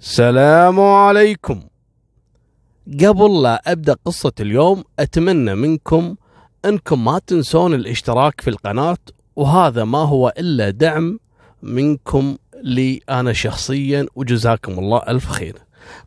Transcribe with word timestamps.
السلام 0.00 0.80
عليكم 0.80 1.62
قبل 3.00 3.42
لا 3.42 3.72
أبدأ 3.72 3.96
قصة 4.04 4.32
اليوم 4.40 4.84
أتمنى 4.98 5.54
منكم 5.54 6.16
أنكم 6.64 7.04
ما 7.04 7.18
تنسون 7.18 7.74
الاشتراك 7.74 8.40
في 8.40 8.50
القناة 8.50 8.98
وهذا 9.36 9.84
ما 9.84 9.98
هو 9.98 10.32
إلا 10.38 10.70
دعم 10.70 11.18
منكم 11.62 12.36
لي 12.62 13.00
أنا 13.10 13.32
شخصيا 13.32 14.06
وجزاكم 14.14 14.78
الله 14.78 14.98
ألف 15.08 15.28
خير. 15.28 15.56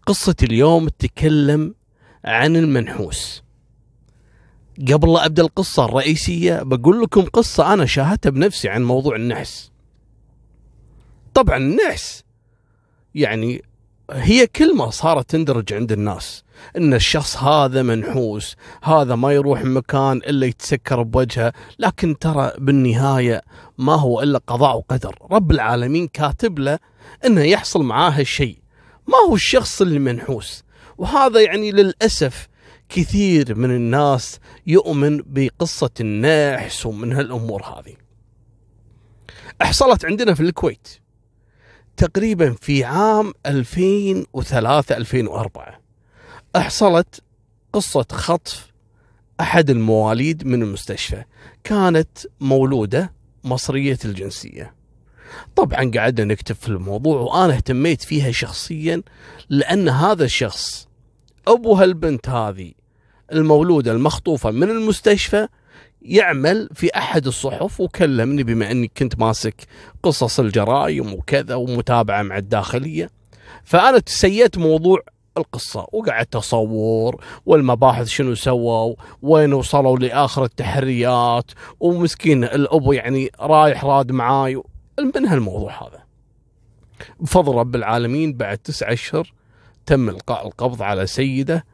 قصة 0.06 0.36
اليوم 0.44 0.88
تتكلم 0.88 1.76
عن 2.26 2.56
المنحوس. 2.56 3.44
قبل 4.92 5.14
لا 5.14 5.26
أبدأ 5.26 5.44
القصة 5.44 5.86
الرئيسية 5.86 6.64
بقول 6.64 7.02
لكم 7.02 7.21
قصة 7.21 7.74
أنا 7.74 7.86
شاهدتها 7.86 8.30
بنفسي 8.30 8.70
عن 8.70 8.84
موضوع 8.84 9.16
النحس. 9.16 9.71
طبعا 11.34 11.58
النحس 11.58 12.24
يعني 13.16 13.62
هي 14.12 14.48
كلمة 14.48 14.89
صارت 14.89 15.30
تندرج 15.30 15.74
عند 15.74 15.92
الناس 15.92 16.43
إن 16.78 16.93
الشخص 16.93 17.38
هذا 17.38 17.82
منحوس 17.82 18.56
هذا 18.84 19.15
ما 19.15 19.32
يروح 19.34 19.64
مكان 19.64 20.18
إلا 20.18 20.46
يتسكر 20.46 21.04
بوجهه 21.04 21.54
لكن 21.79 22.20
ترى 22.20 22.51
بالنهاية 22.57 23.42
ما 23.78 23.96
هو 23.96 24.21
إلا 24.21 24.39
قضاء 24.48 24.78
وقدر. 24.78 25.15
رب 25.32 25.51
العالمين 25.51 26.07
كاتب 26.07 26.60
له 26.60 26.79
إنه 27.25 27.42
يحصل 27.42 27.84
معاه 27.84 28.10
هالشيء. 28.10 28.57
ما 29.07 29.18
هو 29.29 29.36
الشخص 29.36 29.82
اللي 29.82 30.00
منحوس. 30.00 30.64
وهذا 30.98 31.42
يعني 31.42 31.71
للأسف 31.71 32.48
كثير 32.89 33.56
من 33.56 33.72
الناس 33.72 34.39
يؤمن 34.67 35.22
بقصة 35.26 35.89
النحس 36.00 36.86
ومن 36.86 37.14
هالأمور 37.14 37.64
هذه. 37.64 37.95
حصلت 39.62 40.06
عندنا 40.06 40.34
في 40.34 40.44
الكويت. 40.44 40.88
تقريبا 42.00 42.56
في 42.62 42.84
عام 42.84 43.34
2003 43.45 44.98
2004 44.98 45.80
حصلت 46.56 47.22
قصة 47.73 48.06
خطف 48.12 48.68
أحد 49.40 49.70
المواليد 49.70 50.48
من 50.48 50.64
المستشفى. 50.64 51.23
كانت 51.64 52.10
مولودة 52.40 53.14
مصرية 53.44 53.98
الجنسية. 54.06 54.76
طبعا 55.56 55.92
قعدنا 55.96 56.34
نكتب 56.34 56.56
في 56.56 56.68
الموضوع 56.68 57.20
وأنا 57.22 57.54
اهتميت 57.54 58.02
فيها 58.02 58.32
شخصيا 58.32 59.02
لأن 59.50 59.90
هذا 59.90 60.23
الشخص 60.23 60.88
أبو 61.48 61.73
هالبنت 61.73 62.30
هذه 62.30 62.72
المولودة 63.32 63.92
المخطوفة 63.92 64.52
من 64.52 64.70
المستشفى 64.70 65.48
يعمل 66.02 66.69
في 66.73 66.89
أحد 66.97 67.28
الصحف 67.28 67.80
وكلمني 67.81 68.44
بما 68.44 68.72
أني 68.72 68.92
كنت 68.97 69.19
ماسك 69.19 69.55
قصص 70.03 70.39
الجرائم 70.39 71.14
وكذا 71.14 71.55
ومتابعة 71.55 72.22
مع 72.22 72.38
الداخلية. 72.38 73.09
فأنا 73.64 74.00
تسيت 74.00 74.58
موضوع 74.58 75.00
القصة 75.38 75.88
وقعدت 75.92 76.36
أصور 76.36 77.23
والمباحث 77.45 78.08
شنو 78.08 78.36
سووا 78.36 78.95
وين 79.22 79.53
وصلوا 79.53 79.97
لآخر 79.97 80.44
التحريات 80.44 81.52
ومسكين 81.80 82.44
الأبو 82.44 82.94
يعني 82.94 83.31
رايح 83.39 83.86
راد 83.86 84.11
معاي. 84.11 84.61
من 85.16 85.25
هالموضوع 85.25 85.83
هذا. 85.83 86.03
بفضل 87.20 87.55
رب 87.55 87.75
العالمين 87.75 88.33
بعد 88.33 88.58
تسعة 88.58 88.94
أشهر 88.94 89.33
تم 89.86 90.09
إلقاء 90.09 90.47
القبض 90.47 90.81
على 90.81 91.08
سيدة 91.08 91.66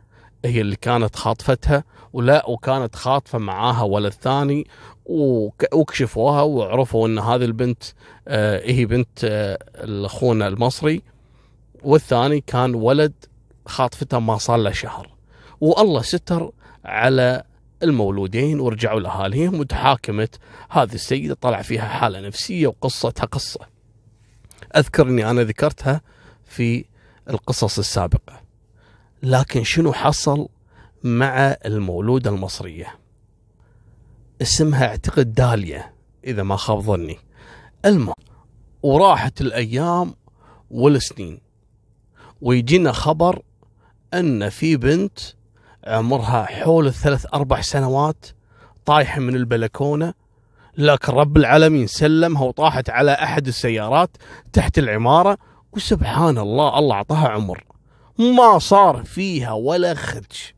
هي 0.46 0.62
اللي 0.62 0.76
كانت 0.76 1.16
خاطفتها. 1.16 1.84
ولا 2.16 2.50
وكانت 2.50 2.96
خاطفة 2.96 3.38
معاها 3.40 3.82
ولد 3.84 4.14
ثاني 4.14 4.68
وكشفوها 5.06 6.42
وعرفوا 6.42 7.08
إن 7.08 7.20
هذه 7.20 7.46
البنت 7.46 7.84
آه 8.28 8.72
هي 8.72 8.86
بنت 8.86 9.24
آه 9.24 9.58
اخونا 10.06 10.48
المصري 10.48 11.02
والثاني 11.84 12.42
كان 12.42 12.76
ولد 12.76 13.14
خاطفته 13.66 14.20
ما 14.20 14.38
صار 14.38 14.58
له 14.58 14.72
شهر 14.72 15.10
والله 15.62 16.02
ستر 16.02 16.52
على 16.86 17.44
المولودين 17.84 18.60
ورجعوا 18.60 19.00
لاهاليهم 19.00 19.60
وتحاكمت 19.60 20.40
هذه 20.70 20.94
السيدة 20.94 21.34
طلع 21.42 21.62
فيها 21.62 21.88
حالة 21.88 22.20
نفسية 22.20 22.68
وقصتها 22.68 23.26
قصة. 23.26 23.60
اذكر 24.76 25.08
اني 25.08 25.30
أنا 25.30 25.44
ذكرتها 25.44 26.02
في 26.44 26.86
القصص 27.30 27.80
السابقة. 27.80 28.42
لكن 29.24 29.64
شنو 29.64 29.94
حصل 29.94 30.48
مع 31.06 31.58
المولودة 31.66 32.30
المصرية. 32.30 33.00
اسمها 34.42 34.88
اعتقد 34.88 35.34
داليا 35.34 35.94
إذا 36.24 36.44
ما 36.44 36.56
خاب 36.56 36.80
ظني. 36.80 37.18
المهم 37.86 38.14
وراحت 38.84 39.42
الأيام 39.42 40.14
والسنين 40.72 41.40
ويجينا 42.42 42.92
خبر 42.92 43.42
أن 44.14 44.50
في 44.50 44.78
بنت 44.78 45.20
عمرها 45.88 46.46
حول 46.46 46.88
الثلاث 46.88 47.26
أربع 47.34 47.62
سنوات 47.62 48.26
طايحة 48.86 49.20
من 49.22 49.36
البلكونة 49.36 50.14
لكن 50.78 51.14
رب 51.14 51.38
العالمين 51.38 51.88
سلمها 51.88 52.44
وطاحت 52.44 52.90
على 52.90 53.12
أحد 53.12 53.48
السيارات 53.48 54.18
تحت 54.54 54.78
العمارة 54.78 55.38
وسبحان 55.72 56.38
الله 56.38 56.80
الله 56.80 56.96
أعطاها 56.96 57.28
عمر. 57.28 57.64
ما 58.20 58.60
صار 58.60 59.04
فيها 59.04 59.52
ولا 59.52 59.94
خدش. 59.94 60.55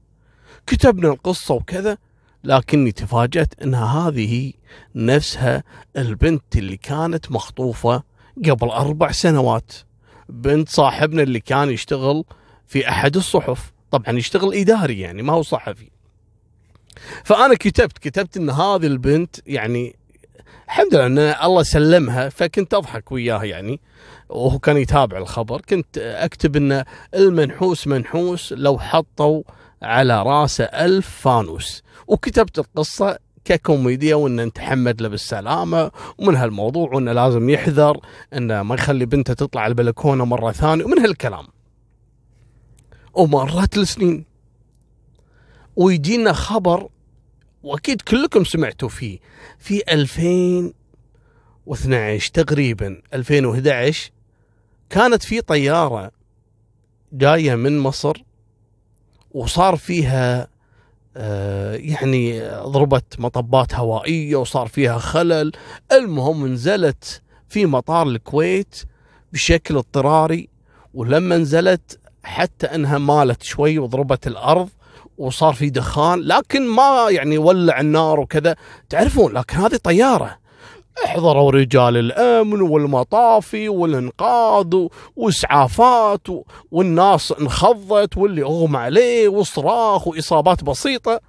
كتبنا 0.68 1.10
القصة 1.10 1.54
وكذا 1.54 1.98
لكني 2.44 2.92
تفاجأت 2.92 3.54
أنها 3.62 4.08
هذه 4.10 4.54
نفسها 4.96 5.64
البنت 5.98 6.56
اللي 6.56 6.78
كانت 6.78 7.32
مخطوفة 7.32 8.04
قبل 8.46 8.68
أربع 8.70 9.12
سنوات. 9.12 9.72
بنت 10.30 10.70
صاحبنا 10.70 11.24
اللي 11.24 11.40
كان 11.40 11.70
يشتغل 11.70 12.24
في 12.68 12.90
أحد 12.90 13.16
الصحف. 13.16 13.72
طبعا 13.92 14.18
يشتغل 14.18 14.54
إداري 14.54 15.00
يعني 15.00 15.22
ما 15.22 15.34
هو 15.34 15.42
صحفي. 15.42 15.90
فأنا 17.24 17.56
كتبت 17.56 17.98
كتبت 17.98 18.38
أن 18.38 18.50
هذه 18.50 18.86
البنت 18.88 19.36
يعني 19.46 19.96
الحمد 20.66 20.96
لله 20.96 21.06
إن 21.06 21.20
الله 21.20 21.64
سلمها 21.64 22.30
فكنت 22.30 22.74
أضحك 22.74 23.12
وياه 23.12 23.44
يعني. 23.44 23.80
وهو 24.30 24.60
كان 24.60 24.78
يتابع 24.78 25.18
الخبر 25.18 25.62
كنت 25.62 25.98
أكتب 25.98 26.56
إن 26.56 26.84
المنحوس 27.16 27.88
منحوس 27.88 28.54
لو 28.54 28.80
حطوا 28.80 29.44
على 29.82 30.24
راسه 30.24 30.64
ألف 30.64 31.10
فانوس 31.10 31.84
وكتبت 32.08 32.60
القصة 32.60 33.20
ككوميديا 33.46 34.16
وانه 34.16 34.44
نتحمد 34.44 35.02
له 35.02 35.08
بالسلامة 35.08 35.92
ومن 36.18 36.36
هالموضوع 36.36 36.90
وانه 36.94 37.12
لازم 37.12 37.50
يحذر 37.50 38.00
إنه 38.34 38.64
ما 38.64 38.76
يخلي 38.76 39.06
بنته 39.06 39.34
تطلع 39.34 39.68
البلكونة 39.68 40.26
مرة 40.26 40.52
ثانية 40.52 40.86
ومن 40.86 41.00
هالكلام. 41.00 41.48
ومرت 43.14 43.78
السنين 43.78 44.26
ويجينا 45.76 46.34
خبر 46.34 46.90
وأكيد 47.64 48.02
كلكم 48.02 48.44
سمعتوا 48.44 48.90
فيه 48.90 49.20
في 49.60 49.82
2012 49.94 52.32
تقريبا 52.34 53.02
2011 53.14 54.12
كانت 54.90 55.24
في 55.24 55.42
طيارة 55.42 56.12
جاية 57.14 57.56
من 57.56 57.80
مصر 57.80 58.24
وصار 59.38 59.76
فيها 59.76 60.48
آه 61.18 61.76
يعني 61.76 62.50
ضربت 62.50 63.20
مطبات 63.20 63.76
هوائية 63.76 64.36
وصار 64.36 64.68
فيها 64.68 64.98
خلل. 64.98 65.52
المهم 65.92 66.48
نزلت 66.48 67.22
في 67.50 67.66
مطار 67.66 68.08
الكويت 68.08 68.84
بشكل 69.34 69.78
اضطراري 69.78 70.50
ولما 70.94 71.38
نزلت 71.38 72.00
حتى 72.24 72.68
إنها 72.68 72.98
مالت 72.98 73.44
شوي 73.44 73.80
وضربت 73.80 74.28
الأرض 74.28 74.70
وصار 75.18 75.54
في 75.54 75.70
دخان 75.70 76.20
لكن 76.20 76.68
ما 76.68 77.08
يعني 77.10 77.38
ولع 77.38 77.80
النار 77.80 78.20
وكذا. 78.20 78.56
تعرفون 78.90 79.34
لكن 79.34 79.58
هذه 79.58 79.76
طيارة. 79.76 80.38
احضروا 81.06 81.52
رجال 81.52 81.98
الأمن 81.98 82.62
والمطافي 82.62 83.70
والإنقاذ 83.70 84.88
واسعافات 85.16 86.28
والناس 86.72 87.32
انخضت 87.32 88.18
واللي 88.18 88.44
أغمى 88.44 88.78
عليه 88.78 89.28
وصراخ 89.28 90.08
وإصابات 90.08 90.64
بسيطة 90.64 91.20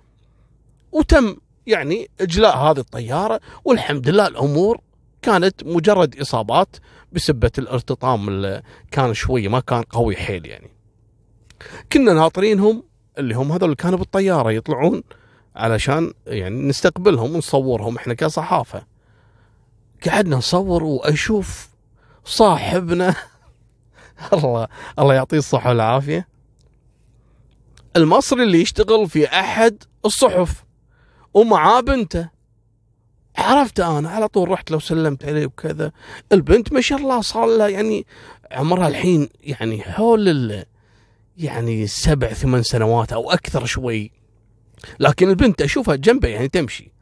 وتم 0.92 1.36
يعني 1.66 2.10
إجلاء 2.20 2.56
هذه 2.58 2.78
الطيارة 2.78 3.40
والحمد 3.64 4.08
لله 4.08 4.26
الأمور 4.26 4.80
كانت 5.22 5.64
مجرد 5.64 6.20
إصابات 6.20 6.76
بسبة 7.12 7.50
الارتطام 7.58 8.28
اللي 8.28 8.62
كان 8.90 9.14
شوي 9.14 9.48
ما 9.48 9.60
كان 9.60 9.82
قوي 9.82 10.16
حيل 10.16 10.46
يعني. 10.46 10.70
كنا 11.92 12.12
ناطرينهم 12.12 12.82
اللي 13.18 13.34
هم 13.34 13.52
هذول 13.52 13.74
كانوا 13.74 13.98
بالطيارة 13.98 14.52
يطلعون 14.52 15.02
علشان 15.56 16.12
يعني 16.26 16.68
نستقبلهم 16.68 17.34
ونصورهم 17.34 17.96
إحنا 17.96 18.14
كصحافة. 18.14 18.97
قعدنا 20.06 20.36
نصور 20.36 20.84
وأشوف 20.84 21.68
صاحبنا. 22.24 23.14
الله 24.32 24.68
الله 24.98 25.14
يعطيه 25.14 25.38
الصحة 25.38 25.68
والعافية. 25.68 26.28
المصري 27.96 28.42
اللي 28.42 28.60
يشتغل 28.60 29.08
في 29.08 29.26
أحد 29.26 29.82
الصحف 30.04 30.64
ومعاه 31.34 31.80
بنته. 31.80 32.28
عرفت 33.36 33.80
أنا 33.80 34.10
على 34.10 34.28
طول 34.28 34.48
رحت 34.50 34.70
لو 34.70 34.78
سلمت 34.78 35.24
عليه 35.24 35.46
وكذا. 35.46 35.92
البنت 36.32 36.72
ما 36.72 36.80
شاء 36.80 36.98
الله 36.98 37.20
صار 37.20 37.46
لها 37.46 37.68
يعني 37.68 38.06
عمرها 38.50 38.88
الحين 38.88 39.28
يعني 39.40 39.82
حول 39.82 40.64
يعني 41.36 41.86
سبع 41.86 42.28
ثمان 42.28 42.62
سنوات 42.62 43.12
أو 43.12 43.30
أكثر 43.30 43.64
شوي. 43.64 44.12
لكن 45.00 45.28
البنت 45.28 45.62
أشوفها 45.62 45.96
جنبه 45.96 46.28
يعني 46.28 46.48
تمشي. 46.48 46.92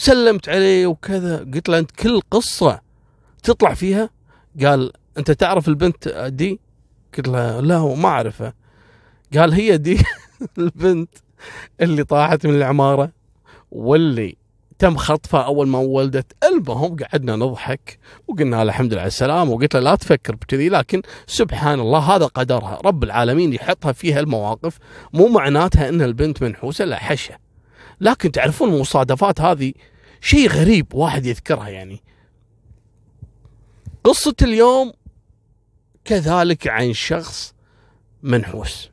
سلمت 0.00 0.48
عليه 0.48 0.86
وكذا. 0.86 1.38
قلت 1.54 1.68
له 1.68 1.78
أنت 1.78 1.90
كل 1.90 2.20
قصة 2.30 2.80
تطلع 3.42 3.74
فيها؟ 3.74 4.10
قال 4.62 4.92
أنت 5.18 5.30
تعرف 5.30 5.68
البنت 5.68 6.08
دي؟ 6.08 6.60
قلت 7.16 7.28
له 7.28 7.60
لا 7.60 7.94
ما 7.94 8.08
اعرفها 8.08 8.54
قال 9.36 9.52
هي 9.52 9.76
دي 9.76 9.98
البنت 10.58 11.08
اللي 11.80 12.04
طاحت 12.04 12.46
من 12.46 12.54
العمارة 12.54 13.12
واللي 13.70 14.36
تم 14.78 14.96
خطفها 14.96 15.40
أول 15.40 15.68
ما 15.68 15.78
ولدت. 15.78 16.32
المهم 16.44 16.96
قعدنا 16.96 17.36
نضحك 17.36 17.98
وقلنا 18.28 18.62
الحمد 18.62 18.92
لله 18.92 19.00
على 19.00 19.08
السلامه 19.08 19.52
وقلت 19.52 19.74
له 19.74 19.80
لا 19.80 19.94
تفكر 19.94 20.34
بكذي 20.34 20.68
لكن 20.68 21.02
سبحان 21.26 21.80
الله 21.80 21.98
هذا 21.98 22.26
قدرها. 22.26 22.78
رب 22.84 23.04
العالمين 23.04 23.52
يحطها 23.52 23.92
في 23.92 24.12
هالمواقف 24.12 24.78
مو 25.12 25.28
معناتها 25.28 25.88
إن 25.88 26.02
البنت 26.02 26.42
منحوسة 26.42 26.84
لا 26.84 26.96
حشة. 26.96 27.50
لكن 28.00 28.32
تعرفون 28.32 28.74
المصادفات 28.74 29.40
هذه 29.40 29.72
شيء 30.20 30.48
غريب 30.48 30.94
واحد 30.94 31.26
يذكرها 31.26 31.68
يعني. 31.68 32.02
قصة 34.04 34.34
اليوم 34.42 34.92
كذلك 36.04 36.68
عن 36.68 36.92
شخص 36.92 37.54
منحوس 38.22 38.90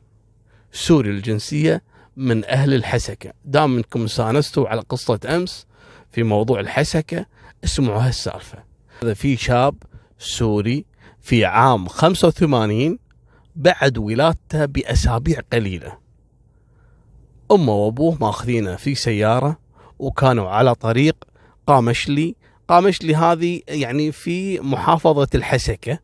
سوري 0.72 1.10
الجنسية 1.10 1.82
من 2.16 2.44
أهل 2.44 2.74
الحسكة. 2.74 3.32
دامكم 3.44 4.06
استانستوا 4.06 4.68
على 4.68 4.80
قصة 4.80 5.20
أمس 5.28 5.66
في 6.10 6.22
موضوع 6.22 6.60
الحسكة 6.60 7.26
اسمعوا 7.64 8.02
هالسالفة. 8.02 8.64
هذا 9.02 9.14
في 9.14 9.36
شاب 9.36 9.82
سوري 10.18 10.84
في 11.20 11.44
عام 11.44 11.88
85 11.88 12.98
بعد 13.56 13.98
ولادته 13.98 14.64
بأسابيع 14.64 15.40
قليلة. 15.52 15.98
أمه 17.50 17.72
وأبوه 17.72 18.18
ماخذينه 18.20 18.76
في 18.76 18.94
سيارة 18.94 19.58
وكانوا 19.98 20.48
على 20.48 20.74
طريق 20.74 21.16
قامشلي. 21.66 22.34
قامشلي 22.68 23.14
هذه 23.14 23.60
يعني 23.68 24.12
في 24.12 24.60
محافظة 24.60 25.28
الحسكة 25.34 25.98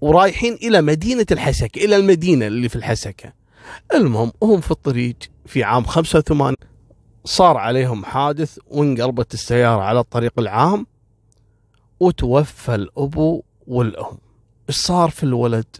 ورايحين 0.00 0.54
إلى 0.54 0.80
مدينة 0.82 1.26
الحسكة 1.32 1.84
إلى 1.84 1.96
المدينة 1.96 2.46
اللي 2.46 2.68
في 2.68 2.76
الحسكة. 2.76 3.32
المهم 3.94 4.32
هم 4.42 4.60
في 4.60 4.70
الطريق 4.70 5.16
في 5.46 5.64
عام 5.64 5.84
85 5.84 6.54
صار 7.24 7.56
عليهم 7.56 8.04
حادث 8.04 8.58
وانقلبت 8.66 9.34
السيارة 9.34 9.82
على 9.82 10.00
الطريق 10.00 10.32
العام 10.38 10.86
وتوفى 12.00 12.74
الأبو 12.74 13.42
والأم. 13.66 14.18
إيش 14.68 14.76
صار 14.76 15.10
في 15.10 15.22
الولد؟ 15.22 15.76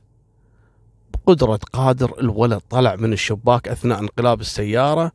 بقدرة 1.12 1.60
قادر 1.72 2.20
الولد 2.20 2.60
طلع 2.70 2.96
من 2.96 3.12
الشباك 3.12 3.68
أثناء 3.68 4.00
انقلاب 4.00 4.40
السيارة 4.40 5.12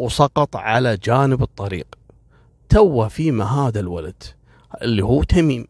وسقط 0.00 0.56
على 0.56 0.96
جانب 0.96 1.42
الطريق. 1.42 1.86
توه 2.68 3.08
فيما 3.08 3.44
هذا 3.44 3.80
الولد 3.80 4.22
اللي 4.82 5.04
هو 5.04 5.22
تميم. 5.22 5.66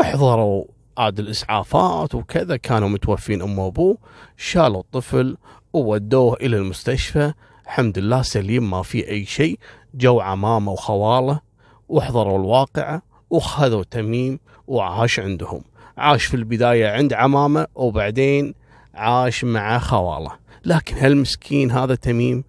احضروا 0.00 0.64
عاد 0.98 1.18
الإسعافات 1.18 2.14
وكذا 2.14 2.56
كانوا 2.56 2.88
متوفين 2.88 3.42
أمه 3.42 3.64
وأبوه. 3.64 3.98
شالوا 4.36 4.80
الطفل 4.80 5.36
وودوه 5.72 6.34
إلى 6.34 6.56
المستشفى. 6.56 7.32
الحمد 7.64 7.98
لله 7.98 8.22
سليم 8.22 8.70
ما 8.70 8.82
في 8.82 9.08
أي 9.08 9.24
شيء. 9.24 9.58
جو 9.94 10.20
عمامة 10.20 10.72
وخواله 10.72 11.40
واحضروا 11.88 12.38
الواقعة 12.38 13.02
وخذوا 13.30 13.84
تميم 13.84 14.40
وعاش 14.66 15.20
عندهم. 15.20 15.62
عاش 15.96 16.24
في 16.24 16.34
البداية 16.34 16.88
عند 16.88 17.12
عمامة 17.12 17.66
وبعدين 17.74 18.54
عاش 18.94 19.44
مع 19.44 19.78
خواله 19.78 20.32
لكن 20.64 20.96
هالمسكين 20.96 21.70
هذا 21.70 21.94
تميم 21.94 22.44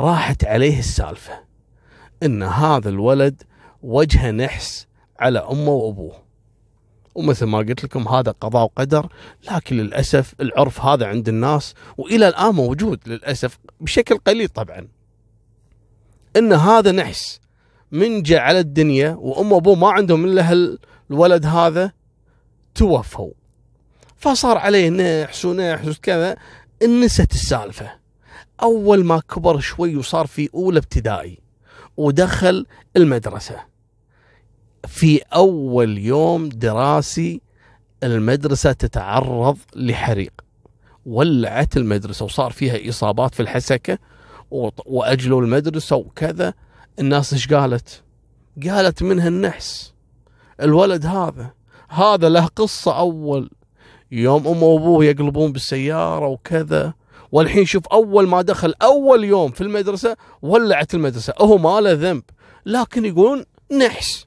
راحت 0.00 0.44
عليه 0.44 0.78
السالفة 0.78 1.40
إن 2.22 2.42
هذا 2.42 2.88
الولد 2.88 3.42
وجه 3.82 4.30
نحس 4.30 4.86
على 5.18 5.38
أمه 5.38 5.70
وأبوه. 5.70 6.14
ومثل 7.14 7.46
ما 7.46 7.58
قلت 7.58 7.84
لكم 7.84 8.08
هذا 8.08 8.30
قضاء 8.30 8.62
وقدر 8.62 9.08
لكن 9.50 9.76
للأسف 9.76 10.34
العرف 10.40 10.80
هذا 10.80 11.06
عند 11.06 11.28
الناس 11.28 11.74
وإلى 11.98 12.28
الآن 12.28 12.54
موجود 12.54 13.00
للأسف 13.06 13.58
بشكل 13.80 14.18
قليل 14.18 14.48
طبعا. 14.48 14.88
إن 16.36 16.52
هذا 16.52 16.92
نحس 16.92 17.40
من 17.92 18.22
جاء 18.22 18.40
على 18.40 18.58
الدنيا 18.58 19.10
وأم 19.10 19.52
وأبوه 19.52 19.74
ما 19.74 19.90
عندهم 19.90 20.24
إلا 20.24 20.78
الولد 21.10 21.46
هذا 21.46 21.92
توفوا. 22.74 23.32
فصار 24.18 24.58
عليه 24.58 24.90
نحس 24.90 25.44
ونحس 25.44 25.98
وكذا 25.98 26.36
نست 26.82 27.32
السالفة. 27.32 27.90
أول 28.62 29.04
ما 29.04 29.20
كبر 29.20 29.60
شوي 29.60 29.96
وصار 29.96 30.26
في 30.26 30.50
أولى 30.54 30.78
ابتدائي 30.78 31.38
ودخل 31.96 32.66
المدرسة. 32.96 33.56
في 34.86 35.18
أول 35.18 35.98
يوم 35.98 36.48
دراسي 36.48 37.40
المدرسة 38.02 38.72
تتعرض 38.72 39.58
لحريق. 39.76 40.32
ولعت 41.06 41.76
المدرسة 41.76 42.24
وصار 42.24 42.50
فيها 42.50 42.88
إصابات 42.88 43.34
في 43.34 43.40
الحسكة 43.40 43.98
وأجلوا 44.86 45.42
المدرسة 45.42 45.96
وكذا. 45.96 46.54
الناس 46.98 47.32
إيش 47.32 47.52
قالت؟ 47.52 48.02
قالت 48.64 49.02
منها 49.02 49.28
النحس. 49.28 49.94
الولد 50.60 51.06
هذا 51.06 51.50
هذا 51.88 52.28
له 52.28 52.46
قصة 52.46 52.98
أول. 52.98 53.50
يوم 54.12 54.48
امه 54.48 54.62
وأبوه 54.62 55.04
يقلبون 55.04 55.52
بالسيارة 55.52 56.26
وكذا. 56.26 56.94
والحين 57.32 57.66
شوف 57.66 57.86
أول 57.86 58.28
ما 58.28 58.42
دخل 58.42 58.74
أول 58.82 59.24
يوم 59.24 59.50
في 59.50 59.60
المدرسة 59.60 60.16
ولعت 60.42 60.94
المدرسة. 60.94 61.34
هو 61.40 61.58
ما 61.58 61.80
له 61.80 61.92
ذنب. 61.92 62.22
لكن 62.66 63.04
يقولون 63.04 63.44
نحس. 63.78 64.26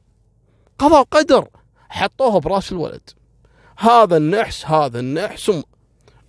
قضاء 0.80 1.04
قدر. 1.04 1.48
حطوها 1.90 2.40
برأس 2.40 2.72
الولد. 2.72 3.10
هذا 3.78 4.18
النحس 4.18 4.66
هذا 4.66 5.00
النحس. 5.00 5.52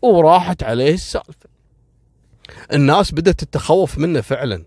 وراحت 0.02 0.62
عليه 0.62 0.94
السالفة. 0.94 1.52
الناس 2.72 3.12
بدأت 3.12 3.44
تتخوف 3.44 3.98
منه 3.98 4.20
فعلا. 4.20 4.64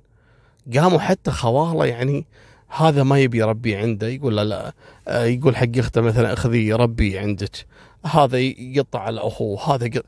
قاموا 0.75 0.99
حتى 0.99 1.31
خواله 1.31 1.85
يعني 1.85 2.25
هذا 2.67 3.03
ما 3.03 3.19
يبي 3.19 3.37
يربي 3.37 3.75
عنده. 3.75 4.07
يقول 4.07 4.35
لا 4.37 4.43
لا 4.43 4.73
آه، 5.07 5.23
يقول 5.23 5.55
حق 5.55 5.77
أخته 5.77 6.01
مثلا 6.01 6.33
أخذي 6.33 6.73
ربي 6.73 7.19
عندك. 7.19 7.65
هذا 8.05 8.39
يقطع 8.39 8.99
على 8.99 9.21
أخوه 9.21 9.75
هذا 9.75 10.01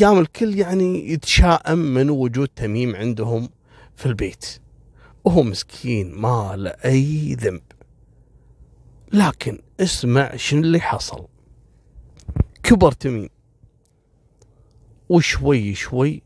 قام 0.00 0.18
الكل 0.18 0.58
يعني 0.58 1.10
يتشائم 1.10 1.78
من 1.78 2.10
وجود 2.10 2.48
تميم 2.48 2.96
عندهم 2.96 3.48
في 3.96 4.06
البيت. 4.06 4.60
وهو 5.24 5.42
مسكين 5.42 6.12
ما 6.14 6.56
له 6.56 6.70
أي 6.70 7.34
ذنب. 7.34 7.62
لكن 9.12 9.58
اسمع 9.80 10.36
شنو 10.36 10.60
اللي 10.60 10.80
حصل. 10.80 11.26
كبر 12.62 12.92
تميم. 12.92 13.28
وشوي 15.08 15.74
شوي 15.74 16.22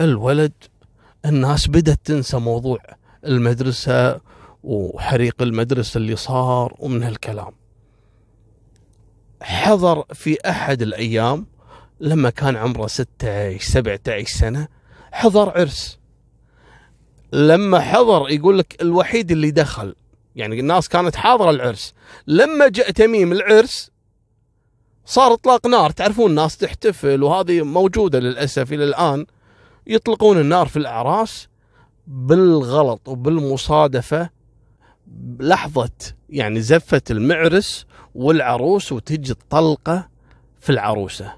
الولد 0.00 0.52
الناس 1.24 1.68
بدأت 1.68 2.00
تنسى 2.04 2.36
موضوع 2.38 2.78
المدرسة 3.24 4.20
وحريق 4.62 5.42
المدرسة 5.42 5.98
اللي 5.98 6.16
صار 6.16 6.74
ومن 6.78 7.02
هالكلام. 7.02 7.52
حضر 9.46 10.04
في 10.14 10.36
أحد 10.48 10.82
الأيام 10.82 11.46
لما 12.00 12.30
كان 12.30 12.56
عمره 12.56 12.86
16 12.86 13.58
17 13.58 14.26
سنة 14.38 14.68
حضر 15.12 15.50
عرس. 15.50 15.98
لما 17.32 17.80
حضر 17.80 18.30
يقول 18.30 18.58
لك 18.58 18.82
الوحيد 18.82 19.30
اللي 19.30 19.50
دخل 19.50 19.94
يعني 20.36 20.60
الناس 20.60 20.88
كانت 20.88 21.16
حاضرة 21.16 21.50
العرس. 21.50 21.94
لما 22.26 22.68
جاء 22.68 22.90
تميم 22.90 23.32
العرس 23.32 23.90
صار 25.04 25.32
إطلاق 25.32 25.66
نار. 25.66 25.90
تعرفون 25.90 26.30
الناس 26.30 26.56
تحتفل 26.56 27.22
وهذه 27.22 27.62
موجودة 27.62 28.18
للأسف 28.18 28.72
إلى 28.72 28.84
الآن. 28.84 29.26
يطلقون 29.86 30.38
النار 30.40 30.66
في 30.68 30.76
الأعراس 30.76 31.48
بالغلط 32.06 33.08
وبالمصادفة 33.08 34.30
لحظة 35.40 35.90
يعني 36.30 36.60
زفه 36.60 37.02
المعرس 37.10 37.86
والعروس 38.16 38.92
وتجي 38.92 39.32
الطلقة 39.32 40.08
في 40.60 40.70
العروسة. 40.72 41.32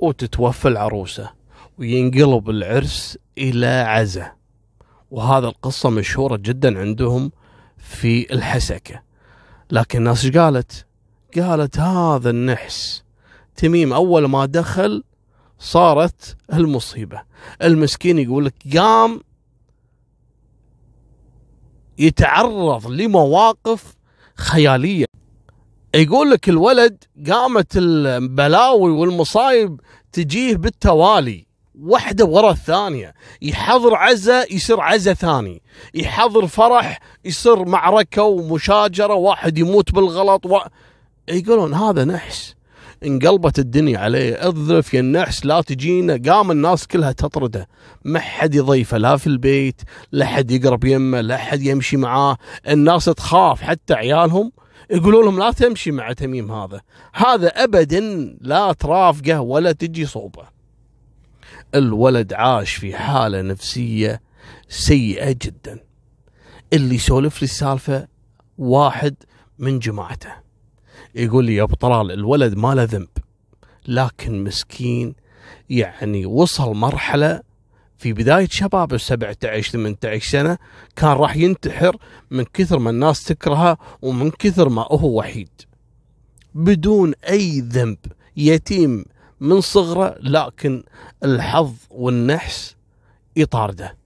وتتوفى 0.00 0.68
العروسة 0.68 1.30
وينقلب 1.78 2.50
العرس 2.50 3.18
إلى 3.38 3.66
عزه 3.66 4.32
وهذا 5.10 5.48
القصة 5.48 5.90
مشهورة 5.90 6.36
جدا 6.36 6.78
عندهم 6.78 7.32
في 7.78 8.32
الحسكة. 8.32 9.02
لكن 9.70 9.98
الناس 9.98 10.24
إيش 10.24 10.36
قالت؟ 10.36 10.86
قالت 11.36 11.78
هذا 11.78 12.30
النحس 12.30 13.04
تميم. 13.56 13.92
أول 13.92 14.24
ما 14.24 14.46
دخل 14.46 15.04
صارت 15.58 16.36
المصيبة. 16.52 17.22
المسكين 17.62 18.18
يقول 18.18 18.44
لك 18.44 18.54
قام 18.76 19.20
يتعرض 21.98 22.86
لمواقف 22.86 23.96
خيالية. 24.36 25.13
يقول 25.94 26.30
لك 26.30 26.48
الولد 26.48 27.04
قامت 27.30 27.72
البلاوي 27.76 28.90
والمصايب 28.90 29.80
تجيه 30.12 30.56
بالتوالي 30.56 31.46
واحدة 31.80 32.24
ورا 32.24 32.50
الثانية 32.50 33.14
يحضر 33.42 33.94
عزة 33.94 34.46
يصير 34.50 34.80
عزة 34.80 35.14
ثاني 35.14 35.62
يحضر 35.94 36.46
فرح 36.46 37.00
يصير 37.24 37.64
معركة 37.64 38.22
ومشاجرة 38.22 39.14
واحد 39.14 39.58
يموت 39.58 39.92
بالغلط 39.92 40.46
و... 40.46 40.58
يقولون 41.28 41.74
هذا 41.74 42.04
نحس 42.04 42.54
انقلبت 43.04 43.58
الدنيا 43.58 43.98
عليه 43.98 44.48
اضرف 44.48 44.94
يا 44.94 45.00
النحس 45.00 45.46
لا 45.46 45.60
تجينا 45.60 46.20
قام 46.32 46.50
الناس 46.50 46.86
كلها 46.86 47.12
تطرده 47.12 47.68
ما 48.04 48.20
حد 48.20 48.54
يضيفه 48.54 48.96
لا 48.98 49.16
في 49.16 49.26
البيت 49.26 49.82
لا 50.12 50.26
حد 50.26 50.50
يقرب 50.50 50.84
يمه 50.84 51.20
لا 51.20 51.36
حد 51.36 51.62
يمشي 51.62 51.96
معاه 51.96 52.36
الناس 52.68 53.04
تخاف 53.04 53.62
حتى 53.62 53.94
عيالهم 53.94 54.52
يقولوا 54.90 55.22
لهم 55.22 55.38
لا 55.38 55.50
تمشي 55.50 55.90
مع 55.90 56.12
تميم 56.12 56.52
هذا. 56.52 56.80
هذا 57.14 57.48
ابدا 57.48 58.00
لا 58.40 58.72
ترافقه 58.72 59.40
ولا 59.40 59.72
تجي 59.72 60.06
صوبة. 60.06 60.42
الولد 61.74 62.32
عاش 62.32 62.74
في 62.74 62.96
حالة 62.96 63.42
نفسية 63.42 64.20
سيئة 64.68 65.32
جدا. 65.32 65.80
اللي 66.72 66.94
يسولف 66.94 67.42
لي 67.42 67.44
السالفة 67.44 68.08
واحد 68.58 69.14
من 69.58 69.78
جماعته. 69.78 70.32
يقول 71.14 71.44
لي 71.44 71.54
يا 71.54 71.62
أبو 71.62 71.74
طلال 71.74 72.10
الولد 72.10 72.56
ما 72.56 72.74
له 72.74 72.82
ذنب 72.82 73.08
لكن 73.88 74.44
مسكين 74.44 75.14
يعني 75.70 76.26
وصل 76.26 76.74
مرحلة 76.74 77.40
في 78.04 78.12
بداية 78.12 78.48
شبابه 78.50 78.96
17 78.96 79.72
18 79.72 80.30
سنة 80.30 80.58
كان 80.96 81.10
راح 81.10 81.36
ينتحر 81.36 81.96
من 82.30 82.44
كثر 82.44 82.78
ما 82.78 82.90
الناس 82.90 83.24
تكرهه 83.24 83.78
ومن 84.02 84.30
كثر 84.30 84.68
ما 84.68 84.86
هو 84.90 85.18
وحيد. 85.18 85.48
بدون 86.54 87.12
أي 87.28 87.60
ذنب 87.60 87.98
يتيم 88.36 89.04
من 89.40 89.60
صغره 89.60 90.16
لكن 90.20 90.82
الحظ 91.24 91.72
والنحس 91.90 92.76
يطارده 93.36 93.96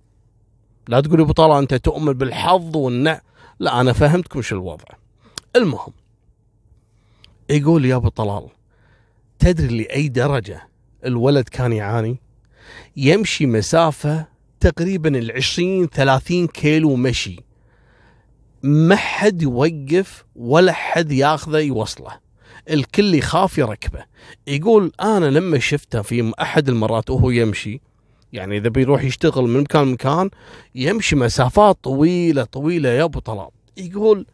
لا 0.89 1.01
تقولي 1.01 1.23
أبو 1.23 1.33
طلال 1.33 1.59
أنت 1.59 1.75
تؤمن 1.75 2.13
بالحظ 2.13 2.77
والنع 2.77 3.21
لا 3.59 3.81
أنا 3.81 3.93
فهمتكم 3.93 4.43
شو 4.43 4.57
الوضع. 4.57 4.89
المهم 5.57 5.93
يقول 7.51 7.85
يا 7.85 7.97
أبو 7.97 8.09
طلال 8.09 8.49
تدري 9.39 9.79
لأي 9.79 10.09
درجة 10.09 10.69
الولد 11.05 11.49
كان 11.49 11.73
يعاني؟ 11.73 12.28
يمشي 12.97 13.47
مسافة 13.47 14.27
تقريبا 14.61 15.19
العشرين 15.19 15.87
ثلاثين 15.87 16.47
كيلو 16.47 16.97
مشي. 16.97 17.37
ما 18.63 18.97
حد 18.97 19.43
يوقف 19.43 20.25
ولا 20.37 20.73
حد 20.73 21.13
ياخذه 21.13 21.59
يوصله. 21.59 22.29
الكل 22.71 23.15
يخاف 23.15 23.59
يركبه. 23.59 24.05
يقول 24.47 24.93
أنا 25.01 25.27
لما 25.27 25.59
شفته 25.59 26.03
في 26.03 26.33
أحد 26.43 26.69
المرات 26.69 27.11
وهو 27.11 27.31
يمشي 27.31 27.81
يعني 28.33 28.57
إذا 28.57 28.69
بيروح 28.69 29.05
يشتغل 29.05 29.45
من 29.45 29.61
مكان 29.61 29.83
لمكان 29.89 30.31
يمشي 30.75 31.17
مسافات 31.17 31.79
طويلة 31.83 32.45
طويلة 32.45 32.89
يا 32.89 33.05
أبو 33.05 33.19
طلال. 33.19 33.49
يقول 33.77 34.27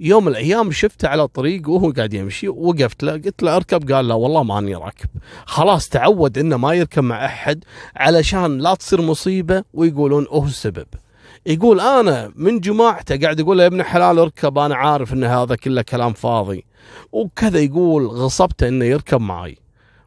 يوم 0.00 0.24
من 0.24 0.30
الأيام 0.30 0.72
شفته 0.72 1.08
على 1.08 1.22
الطريق 1.22 1.68
وهو 1.68 1.90
قاعد 1.90 2.14
يمشي 2.14 2.48
وقفت 2.48 3.02
له 3.02 3.12
قلت 3.12 3.42
له 3.42 3.56
أركب 3.56 3.92
قال 3.92 4.08
لا 4.08 4.14
والله 4.14 4.42
ماني 4.42 4.74
راكب. 4.74 5.08
خلاص 5.46 5.88
تعود 5.88 6.38
إنه 6.38 6.56
ما 6.56 6.74
يركب 6.74 7.02
مع 7.02 7.24
أحد 7.24 7.64
علشان 7.96 8.58
لا 8.58 8.74
تصير 8.74 9.02
مصيبة 9.02 9.64
ويقولون 9.74 10.26
هو 10.30 10.44
السبب. 10.44 10.86
يقول 11.46 11.80
أنا 11.80 12.32
من 12.36 12.60
جماعته 12.60 13.20
قاعد 13.20 13.40
يقول 13.40 13.56
له 13.58 13.62
يا 13.62 13.68
ابن 13.68 13.82
حلال 13.82 14.18
اركب 14.18 14.58
أنا 14.58 14.76
عارف 14.76 15.12
إن 15.12 15.24
هذا 15.24 15.56
كله 15.56 15.82
كلام 15.82 16.12
فاضي. 16.12 16.64
وكذا 17.12 17.58
يقول 17.58 18.06
غصبته 18.06 18.68
إنه 18.68 18.84
يركب 18.84 19.20
معي. 19.20 19.58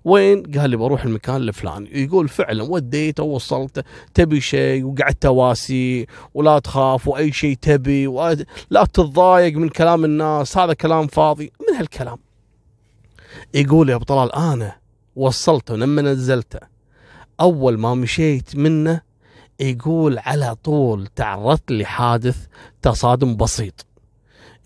وين؟ 0.09 0.43
قال 0.43 0.69
لي 0.69 0.77
بروح 0.77 1.03
المكان 1.03 1.35
الفلاني. 1.35 2.03
يقول 2.03 2.27
فعلا 2.27 2.63
وديته 2.63 3.23
ووصلته 3.23 3.83
تبي 4.13 4.41
شيء؟ 4.41 4.83
وقعدت 4.83 5.21
تواسي 5.21 6.05
ولا 6.33 6.59
تخاف 6.59 7.07
وأي 7.07 7.31
شيء 7.31 7.57
تبي. 7.61 8.07
لا 8.69 8.85
تتضايق 8.85 9.57
من 9.57 9.69
كلام 9.69 10.05
الناس 10.05 10.57
هذا 10.57 10.73
كلام 10.73 11.07
فاضي. 11.07 11.51
من 11.69 11.75
هالكلام؟ 11.75 12.17
يقول 13.53 13.89
يا 13.89 13.95
أبو 13.95 14.03
طلال 14.03 14.35
أنا 14.35 14.75
وصلته 15.15 15.75
لما 15.75 16.01
نزلته 16.01 16.59
أول 17.39 17.79
ما 17.79 17.93
مشيت 17.93 18.55
منه 18.55 19.01
يقول 19.59 20.19
على 20.19 20.55
طول 20.63 21.07
تعرضت 21.07 21.71
لحادث 21.71 22.45
تصادم 22.81 23.35
بسيط. 23.37 23.85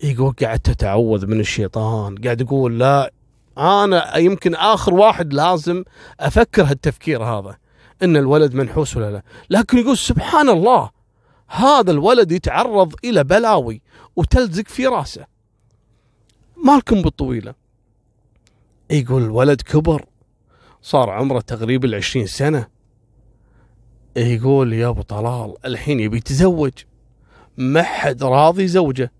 يقول 0.02 0.34
قعدت 0.42 0.68
أتعوذ 0.68 1.26
من 1.26 1.40
الشيطان. 1.40 2.14
قاعد 2.14 2.40
يقول 2.40 2.78
لا 2.78 3.12
أنا 3.58 4.16
يمكن 4.16 4.54
آخر 4.54 4.94
واحد 4.94 5.32
لازم 5.32 5.84
أفكر 6.20 6.62
هالتفكير 6.62 7.24
هذا 7.24 7.56
إن 8.02 8.16
الولد 8.16 8.54
منحوس 8.54 8.96
ولا 8.96 9.10
لا. 9.10 9.22
لكن 9.50 9.78
يقول 9.78 9.98
سبحان 9.98 10.48
الله 10.48 10.90
هذا 11.48 11.90
الولد 11.90 12.32
يتعرض 12.32 12.94
إلى 13.04 13.24
بلاوي 13.24 13.82
وتلزق 14.16 14.68
في 14.68 14.86
رأسه. 14.86 15.26
مالكم 16.64 17.02
بالطويلة. 17.02 17.54
يقول 18.90 19.22
الولد 19.22 19.62
كبر 19.62 20.04
صار 20.82 21.10
عمره 21.10 21.40
تقريبا 21.40 21.88
العشرين 21.88 22.26
سنة. 22.26 22.66
يقول 24.16 24.72
يا 24.72 24.88
أبو 24.88 25.02
طلال 25.02 25.54
الحين 25.64 26.00
يبي 26.00 26.16
يتزوج. 26.16 26.72
ما 27.56 27.82
حد 27.82 28.22
راضي 28.22 28.66
زوجه 28.66 29.12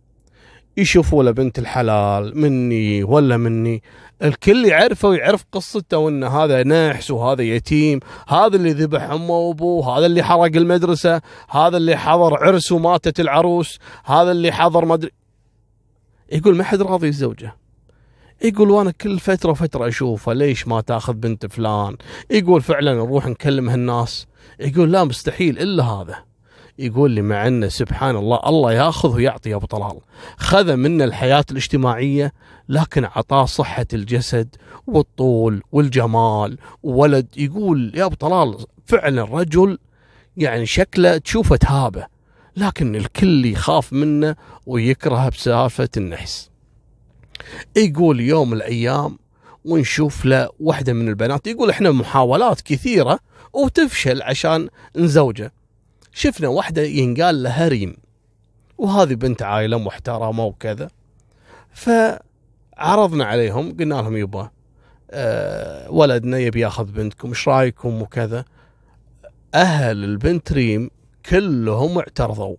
يشوفوا 0.76 1.24
له 1.24 1.30
بنت 1.30 1.58
الحلال 1.58 2.38
مني 2.38 3.04
ولا 3.04 3.36
مني. 3.36 3.82
الكل 4.22 4.64
يعرفه 4.64 5.08
ويعرف 5.08 5.44
قصته 5.52 5.98
وإن 5.98 6.24
هذا 6.24 6.62
نحس 6.62 7.10
وهذا 7.10 7.42
يتيم 7.42 8.00
هذا 8.28 8.56
اللي 8.56 8.72
ذبح 8.72 9.02
أمه 9.02 9.34
وأبوه 9.34 9.98
هذا 9.98 10.06
اللي 10.06 10.22
حرق 10.22 10.56
المدرسة 10.56 11.20
هذا 11.50 11.76
اللي 11.76 11.96
حضر 11.96 12.44
عرس 12.44 12.72
وماتت 12.72 13.20
العروس 13.20 13.78
هذا 14.04 14.30
اللي 14.30 14.52
حضر 14.52 14.84
مدري. 14.84 15.10
يقول 16.32 16.56
ما 16.56 16.64
حد 16.64 16.82
راضي 16.82 17.08
يتزوجه 17.08 17.56
يقول 18.42 18.70
وأنا 18.70 18.90
كل 18.90 19.18
فترة 19.18 19.50
وفترة 19.50 19.88
أشوفه 19.88 20.32
ليش 20.32 20.68
ما 20.68 20.80
تأخذ 20.80 21.12
بنت 21.12 21.46
فلان؟ 21.46 21.96
يقول 22.30 22.62
فعلا 22.62 22.94
نروح 22.94 23.26
نكلم 23.26 23.68
هالناس. 23.68 24.26
يقول 24.60 24.92
لا 24.92 25.04
مستحيل 25.04 25.58
إلا 25.58 25.84
هذا. 25.84 26.24
يقول 26.78 27.10
لي 27.10 27.22
مع 27.22 27.46
إنه 27.46 27.68
سبحان 27.68 28.16
الله 28.16 28.40
الله 28.46 28.72
ياخذ 28.72 29.14
ويعطي 29.14 29.50
يا 29.50 29.56
أبو 29.56 29.66
طلال. 29.66 30.00
خذ 30.36 30.76
منا 30.76 31.04
الحياة 31.04 31.44
الاجتماعية 31.50 32.32
لكن 32.68 33.04
عطاه 33.04 33.44
صحة 33.44 33.86
الجسد 33.92 34.56
والطول 34.86 35.62
والجمال. 35.72 36.58
وولد 36.82 37.26
يقول 37.36 37.92
يا 37.94 38.04
أبو 38.04 38.14
طلال 38.14 38.56
فعلا 38.86 39.24
رجل 39.24 39.78
يعني 40.36 40.66
شكله 40.66 41.18
تشوفه 41.18 41.56
تهابه 41.56 42.06
لكن 42.56 42.96
الكل 42.96 43.46
يخاف 43.46 43.92
منه 43.92 44.36
ويكرهه 44.66 45.28
بسالفة 45.28 45.88
النحس. 45.96 46.50
يقول 47.76 48.20
يوم 48.20 48.50
من 48.50 48.56
الأيام 48.56 49.18
ونشوف 49.64 50.24
له 50.24 50.48
واحدة 50.60 50.92
من 50.92 51.08
البنات 51.08 51.46
يقول 51.46 51.70
إحنا 51.70 51.90
محاولات 51.90 52.60
كثيرة 52.60 53.18
وتفشل 53.52 54.22
عشان 54.22 54.68
نزوجه. 54.96 55.52
شفنا 56.14 56.48
واحدة 56.48 56.82
ينقال 56.82 57.42
لها 57.42 57.68
ريم 57.68 57.96
وهذه 58.78 59.14
بنت 59.14 59.42
عائلة 59.42 59.78
محترمة 59.78 60.44
وكذا. 60.44 60.90
فعرضنا 61.72 63.24
عليهم 63.24 63.76
قلنا 63.76 63.94
لهم 63.94 64.16
يبا 64.16 64.50
أه 65.10 65.90
ولدنا 65.90 66.38
يبي 66.38 66.60
ياخذ 66.60 66.84
بنتكم 66.84 67.28
إيش 67.28 67.48
رأيكم 67.48 68.02
وكذا. 68.02 68.44
أهل 69.54 70.04
البنت 70.04 70.52
ريم 70.52 70.90
كلهم 71.30 71.98
اعترضوا. 71.98 72.56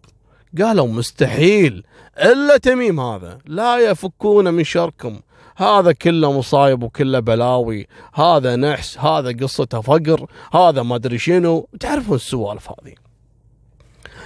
قالوا 0.62 0.88
مستحيل 0.88 1.84
إلا 2.18 2.58
تميم 2.58 3.00
هذا 3.00 3.40
لا 3.46 3.78
يفكون 3.78 4.54
من 4.54 4.64
شركم. 4.64 5.20
هذا 5.58 5.92
كله 5.92 6.38
مصايب 6.38 6.84
وكله 6.84 7.20
بلاوي 7.20 7.88
هذا 8.14 8.56
نحس 8.56 8.98
هذا 8.98 9.38
قصته 9.44 9.82
فقر 9.82 10.28
هذا 10.54 10.84
ما 10.84 10.96
أدري 10.96 11.18
شنو. 11.18 11.70
تعرفون 11.80 12.16
السوالف 12.16 12.70
هذه؟ 12.70 13.05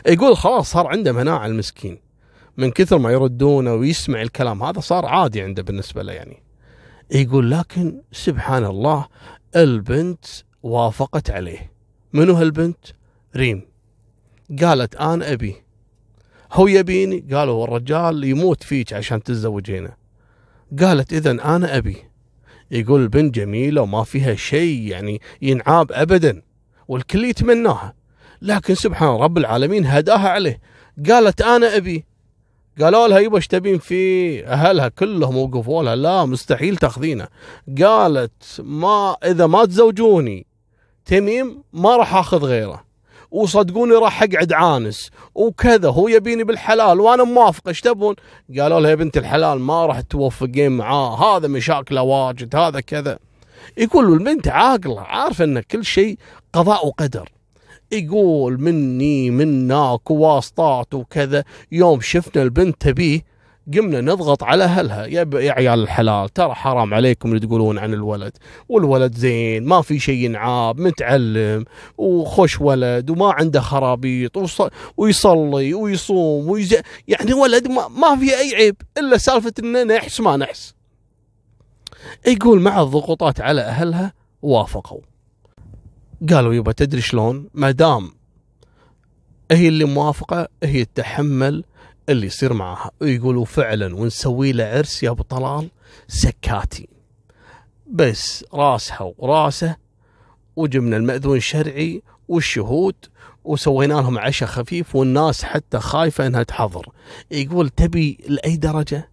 يقول 0.08 0.38
خلاص 0.38 0.72
صار 0.72 0.88
عنده 0.88 1.12
مناعه 1.12 1.46
المسكين. 1.46 2.00
من 2.58 2.72
كثر 2.72 2.98
ما 2.98 3.12
يردونه 3.12 3.74
ويسمع 3.74 4.22
الكلام 4.22 4.64
هذا 4.64 4.80
صار 4.80 5.06
عادي 5.06 5.42
عنده 5.42 5.64
بالنسبة 5.64 6.02
له 6.02 6.14
يعني. 6.14 6.44
يقول 7.12 7.52
لكن 7.52 8.02
سبحان 8.12 8.66
الله 8.66 9.08
البنت 9.56 10.26
وافقت 10.64 11.30
عليه. 11.30 11.72
منو 12.14 12.34
هالبنت؟ 12.34 12.86
ريم. 13.36 13.62
قالت 14.62 14.96
أنا 14.96 15.34
أبي. 15.34 15.56
هو 16.54 16.68
يبيني؟ 16.68 17.26
قالوا 17.32 17.64
الرجال 17.64 18.24
يموت 18.24 18.64
فيك 18.64 18.94
عشان 18.94 19.24
تتزوجينه. 19.24 19.94
قالت 20.80 21.14
اذا 21.14 21.32
أنا 21.32 21.78
أبي. 21.78 21.98
يقول 22.72 23.02
البنت 23.02 23.36
جميلة 23.36 23.82
وما 23.82 24.04
فيها 24.04 24.36
شيء 24.36 24.88
يعني 24.88 25.22
ينعاب 25.42 25.92
ابدا. 25.92 26.42
والكل 26.88 27.26
يتمناها. 27.26 27.99
لكن 28.42 28.76
سبحان 28.76 29.10
رب 29.10 29.38
العالمين 29.38 29.86
هداها 29.86 30.30
عليه. 30.30 30.60
قالت 31.10 31.42
أنا 31.42 31.78
أبي. 31.78 32.06
قالوا 32.82 33.08
لها 33.08 33.20
يبا 33.20 33.36
إيش 33.38 33.48
تبين 33.48 33.78
فيه 33.78 34.46
أهلها؟ 34.48 34.88
كلهم 34.88 35.38
وقفوا 35.38 35.84
لها. 35.84 35.96
لا 35.96 36.26
مستحيل 36.26 36.78
تأخذينه. 36.78 37.28
قالت 37.82 38.44
ما 38.60 39.16
إذا 39.26 39.48
ما 39.48 39.66
تزوجوني 39.66 40.46
تميم 41.06 41.64
ما 41.74 41.96
راح 41.96 42.16
أخذ 42.16 42.46
غيره. 42.46 42.84
وصدقوني 43.32 43.94
راح 43.94 44.24
أقعد 44.24 44.54
عانس. 44.54 45.10
وكذا 45.36 45.90
هو 45.90 46.08
يبيني 46.08 46.44
بالحلال 46.44 47.00
وأنا 47.00 47.24
موافق. 47.24 47.68
إيش 47.68 47.82
تبون؟ 47.82 48.16
قالوا 48.60 48.80
لها 48.80 48.90
يا 48.90 48.96
بنت 48.96 49.18
الحلال 49.18 49.60
ما 49.60 49.86
راح 49.86 50.02
توفقين 50.02 50.72
معاه 50.72 51.38
هذا 51.38 51.48
مشاكله 51.48 52.02
واجد 52.02 52.56
هذا 52.56 52.80
كذا. 52.80 53.20
يقول 53.78 54.14
البنت 54.14 54.48
عاقلة 54.48 55.02
عارفة 55.02 55.44
إن 55.44 55.60
كل 55.60 55.86
شيء 55.86 56.18
قضاء 56.54 56.88
وقدر. 56.88 57.30
يقول 57.92 58.62
مني 58.62 59.30
مناك 59.30 60.12
وواسطات 60.12 60.94
وكذا. 60.94 61.44
يوم 61.72 62.02
شفنا 62.02 62.42
البنت 62.44 62.82
تبيه 62.82 63.22
قمنا 63.78 64.02
نضغط 64.02 64.44
على 64.44 64.64
أهلها. 64.64 65.06
يا, 65.06 65.30
يا 65.34 65.52
عيال 65.52 65.84
الحلال 65.84 66.30
ترى 66.30 66.54
حرام 66.54 66.94
عليكم 66.94 67.30
اللي 67.30 67.48
تقولون 67.48 67.78
عن 67.78 67.94
الولد. 67.94 68.38
والولد 68.70 69.16
زين 69.16 69.66
ما 69.66 69.82
في 69.82 70.00
شيء 70.00 70.26
ينعاب 70.26 70.80
متعلم 70.80 71.66
وخش 71.98 72.62
ولد 72.62 73.10
وما 73.10 73.32
عنده 73.32 73.62
خرابيط 73.62 74.38
ويصلي 74.98 75.74
ويصوم 75.74 76.50
ويز... 76.50 76.76
يعني 77.08 77.34
ولد 77.34 77.68
ما, 77.68 77.88
ما 77.88 78.16
في 78.16 78.40
أي 78.40 78.56
عيب 78.56 78.76
إلا 78.98 79.18
سالفة 79.18 79.54
انه 79.60 79.84
نحس 79.84 80.22
ما 80.22 80.38
نحس. 80.38 80.74
يقول 82.28 82.62
مع 82.62 82.82
الضغوطات 82.82 83.42
على 83.42 83.62
أهلها 83.62 84.14
وافقوا. 84.42 85.02
قالوا 86.28 86.54
يبا 86.54 86.72
تدري 86.72 87.02
شلون؟ 87.02 87.50
ما 87.54 87.72
دام 87.72 88.12
هي 89.52 89.68
اللي 89.68 89.86
موافقة 89.86 90.48
هي 90.64 90.86
تتحمل 90.86 91.64
اللي 92.10 92.28
يصير 92.28 92.54
معها 92.54 92.92
ويقولوا 93.02 93.46
فعلا 93.46 93.96
ونسوي 93.96 94.52
له 94.52 94.64
عرس 94.64 95.04
يا 95.04 95.10
أبو 95.10 95.24
طلال 95.24 95.70
سكاتي. 96.08 96.88
بس 97.92 98.46
راسها 98.54 99.14
وراسه 99.18 99.76
وجبنا 100.56 100.98
المأذون 100.98 101.38
الشرعي 101.38 102.02
والشهود 102.28 102.96
وسوينا 103.44 103.94
لهم 103.94 104.18
عشاء 104.18 104.50
خفيف 104.50 104.96
والناس 104.96 105.44
حتى 105.44 105.80
خايفة 105.80 106.28
إنها 106.28 106.44
تحضر. 106.44 106.90
يقول 107.32 107.70
تبي 107.70 108.18
لأي 108.28 108.58
درجة؟ 108.58 109.10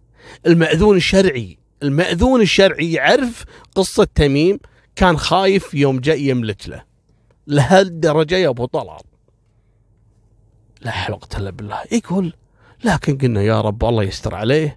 المأذون 0.47 0.97
الشرعي 0.97 1.57
المأذون 1.83 2.41
الشرعي 2.41 2.91
يعرف 2.91 3.45
قصة 3.75 4.07
تميم 4.15 4.59
كان 4.95 5.17
خايف 5.17 5.73
يوم 5.73 5.99
جاء 5.99 6.21
يملك 6.21 6.69
له. 6.69 6.86
لهالدرجة 7.47 8.35
يا 8.35 8.49
أبو 8.49 8.65
طلال. 8.65 9.01
لا 10.81 10.91
حول 10.91 11.19
إلا 11.37 11.49
بالله. 11.49 11.81
يقول 11.91 12.33
لكن 12.83 13.17
قلنا 13.17 13.41
يا 13.41 13.61
رب 13.61 13.85
الله 13.85 14.03
يستر 14.03 14.35
عليه 14.35 14.75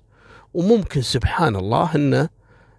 وممكن 0.55 1.03
سبحان 1.03 1.57
الله 1.57 1.95
انه 1.95 2.29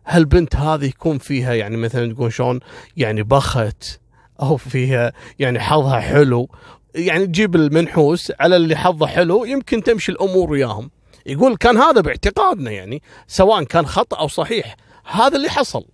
هالبنت 0.06 0.56
هذه 0.56 0.86
يكون 0.86 1.18
فيها 1.18 1.54
يعني 1.54 1.78
مثلا 1.78 2.14
تقول 2.14 2.34
شلون 2.34 2.60
يعني 2.98 3.24
بخت 3.24 4.00
أو 4.42 4.58
فيها 4.58 5.14
يعني 5.40 5.60
حظها 5.60 6.00
حلو 6.00 6.50
يعني 6.96 7.26
تجيب 7.28 7.56
المنحوس 7.56 8.32
على 8.40 8.56
اللي 8.56 8.76
حظه 8.76 9.08
حلو 9.08 9.46
يمكن 9.46 9.84
تمشي 9.84 10.12
الأمور 10.12 10.52
وياهم. 10.52 10.92
يقول 11.26 11.58
كان 11.58 11.78
هذا 11.78 12.02
باعتقادنا 12.02 12.72
يعني 12.72 13.02
سواء 13.28 13.64
كان 13.64 13.86
خطأ 13.86 14.20
أو 14.20 14.28
صحيح 14.28 14.76
هذا 15.06 15.38
اللي 15.38 15.50
حصل. 15.50 15.86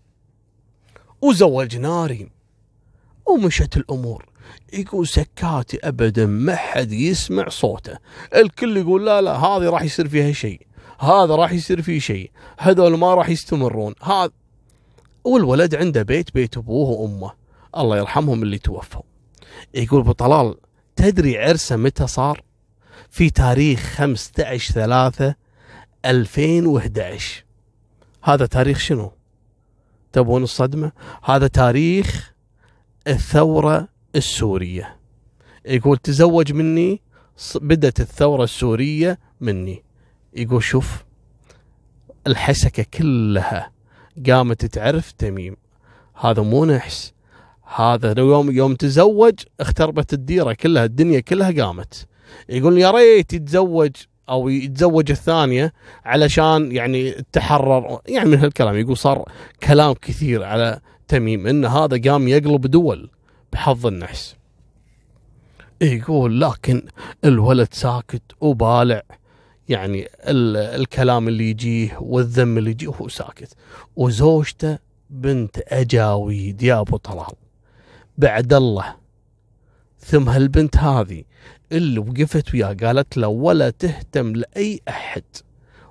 وزوجنا 1.22 2.06
ريم. 2.06 2.37
ومشت 3.30 3.78
الأمور. 3.78 4.26
يقول 4.74 5.08
سكاتي 5.08 5.80
ابدا 5.84 6.26
ما 6.26 6.56
حد 6.56 6.92
يسمع 6.92 7.50
صوته. 7.50 7.98
الكل 8.36 8.78
يقول 8.78 9.06
لا 9.06 9.22
لا 9.22 9.36
هذه 9.36 9.70
راح 9.70 9.82
يصير 9.82 10.08
فيها 10.08 10.32
شيء. 10.32 10.68
هذا 11.00 11.36
راح 11.36 11.52
يصير 11.52 11.82
فيه 11.82 12.00
شيء. 12.00 12.32
هذول 12.60 12.98
ما 12.98 13.16
راح 13.16 13.30
يستمرون. 13.30 13.94
هذا 14.04 14.32
والولد 15.24 15.76
عنده 15.76 16.04
بيت 16.04 16.34
بيت 16.34 16.58
أبوه 16.58 16.90
وأمه. 16.90 17.32
الله 17.78 17.98
يرحمهم 17.98 18.44
اللي 18.44 18.58
توفوا. 18.58 19.02
يقول 19.74 20.00
أبو 20.00 20.12
طلال 20.12 20.56
تدري 20.96 21.38
عرسه 21.38 21.76
متى 21.76 22.08
صار؟ 22.08 22.44
في 23.10 23.30
تاريخ 23.30 23.80
15 23.80 24.74
3 24.74 25.36
2011 26.06 27.44
هذا 28.24 28.46
تاريخ 28.46 28.80
شنو؟ 28.80 29.12
تبون 30.12 30.44
الصدمة؟ 30.44 30.92
هذا 31.24 31.48
تاريخ 31.48 32.34
الثورة 33.08 33.88
السورية. 34.16 34.98
يقول 35.66 35.98
تزوج 35.98 36.54
مني 36.54 37.02
بدت 37.56 38.00
الثورة 38.00 38.44
السورية 38.44 39.20
مني. 39.42 39.84
يقول 40.34 40.64
شوف 40.64 41.04
الحسكة 42.28 42.86
كلها 42.94 43.72
قامت 44.28 44.66
تعرف 44.66 45.12
تميم. 45.12 45.58
هذا 46.16 46.42
مو 46.42 46.66
نحس. 46.66 47.14
هذا 47.76 48.20
يوم 48.20 48.52
يوم 48.52 48.76
تزوج 48.76 49.34
اختربت 49.60 50.14
الديرة 50.14 50.54
كلها 50.54 50.86
الدنيا 50.86 51.20
كلها 51.20 51.64
قامت. 51.64 52.08
يقول 52.50 52.78
يا 52.78 52.92
ريت 52.92 53.34
يتزوج 53.34 53.92
أو 54.30 54.50
يتزوج 54.50 55.12
الثانية 55.12 55.74
علشان 56.06 56.72
يعني 56.72 57.26
تحرر 57.32 58.00
يعني 58.08 58.30
من 58.30 58.38
هالكلام. 58.38 58.76
يقول 58.76 58.98
صار 58.98 59.32
كلام 59.64 59.94
كثير 59.94 60.44
على 60.44 60.80
تميم 61.08 61.48
ان 61.48 61.66
هذا 61.66 62.12
قام 62.12 62.28
يقلب 62.28 62.62
دول 62.68 63.10
بحظ 63.54 63.86
النحس. 63.86 64.36
يقول 65.82 66.42
لكن 66.42 66.82
الولد 67.26 67.74
ساكت 67.74 68.22
وبالع. 68.42 69.02
يعني 69.70 70.08
الكلام 70.26 71.28
اللي 71.28 71.50
يجيه 71.50 71.98
والذم 72.02 72.58
اللي 72.58 72.72
يجيه 72.72 72.88
وهو 72.88 73.08
ساكت. 73.08 73.54
وزوجته 73.96 74.78
بنت 75.10 75.58
أجاويد 75.68 76.64
يا 76.64 76.80
أبو 76.80 76.98
طلال. 76.98 77.36
بعد 78.18 78.54
الله. 78.54 78.96
ثم 80.00 80.30
هالبنت 80.30 80.78
هذه 80.78 81.24
اللي 81.72 82.00
وقفت 82.00 82.54
وياه 82.54 82.74
قالت 82.74 83.18
له 83.18 83.28
ولا 83.28 83.70
تهتم 83.70 84.34
لأي 84.34 84.82
أحد. 84.90 85.24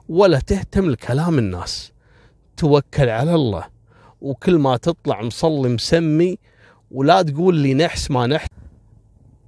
ولا 0.09 0.39
تهتم 0.39 0.91
لكلام 0.91 1.39
الناس. 1.39 1.93
توكل 2.57 3.09
على 3.09 3.35
الله. 3.35 3.76
وكل 4.21 4.59
ما 4.59 4.77
تطلع 4.77 5.23
مصلي 5.23 5.69
مسمي 5.69 6.39
ولا 6.91 7.23
تقول 7.23 7.55
لي 7.55 7.75
نحس 7.75 8.11
ما 8.11 8.27
نحس. 8.27 8.49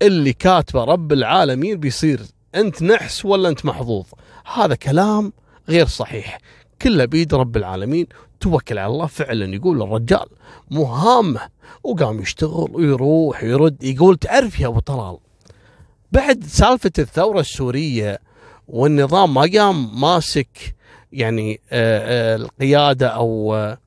اللي 0.03 0.33
كاتبه 0.33 0.85
رب 0.85 1.13
العالمين 1.13 1.81
بيصير 1.81 2.21
أنت 2.55 2.83
نحس 2.83 3.25
ولا 3.25 3.49
أنت 3.49 3.67
محظوظ. 3.67 4.07
هذا 4.55 4.75
كلام 4.75 5.33
غير 5.69 5.87
صحيح. 5.87 6.39
كله 6.83 7.05
بيد 7.05 7.35
رب 7.35 7.57
العالمين. 7.57 8.07
توكل 8.41 8.79
على 8.79 8.93
الله 8.93 9.07
فعلا 9.07 9.55
يقول 9.55 9.83
الرجال 9.83 10.27
مهامه 10.71 11.41
وقام 11.85 12.21
يشتغل 12.21 12.69
ويروح 12.73 13.45
ويرد 13.45 13.85
يقول 13.85 14.17
تعرف 14.17 14.61
يا 14.61 14.67
أبو 14.67 14.81
طلال 14.81 15.19
بعد 16.13 16.45
سالفة 16.45 16.91
الثورة 16.99 17.41
السورية 17.41 18.19
والنظام 18.69 19.35
ما 19.35 19.51
قام 19.55 20.01
ماسك 20.01 20.77
يعني 21.13 21.61
آه، 21.71 22.35
آه، 22.35 22.37
القيادة 22.37 23.09
أو 23.09 23.55
آه، 23.55 23.79